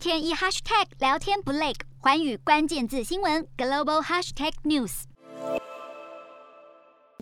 [0.00, 5.02] 天一 hashtag 聊天不累，寰宇关键字新闻 global hashtag news。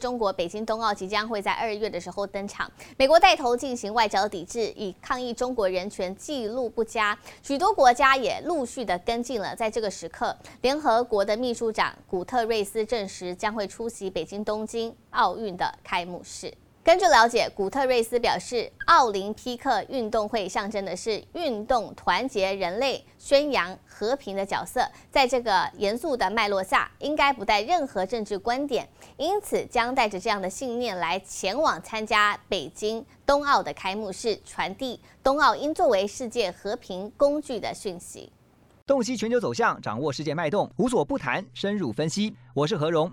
[0.00, 7.18] 中国北京冬奥即将会在二月的时候登场，美国带头进行外交抵制，以抗议中国人权记录不佳。
[7.42, 9.56] 许多国家也陆续的跟进了。
[9.56, 16.54] 在这个时刻，联合国的秘书长古特瑞斯证实将会出席北京东京奥运的开幕式。
[16.88, 24.80] 根据了解，古特瑞斯表示，奥林匹克运动会象征的是运动团结人类、宣扬和平的角色。
[25.10, 28.88] 在这个严肃的脉络下，应该不带任何政治观点，
[29.18, 38.32] 因此将带着这样的信念来前往参加北京冬奥的开幕式，传递冬奥应作为世界和平工具的讯息。
[38.86, 42.34] 洞悉全球走向，掌握世界脉动，无所不谈，深入分析。
[42.54, 43.12] 我是何荣。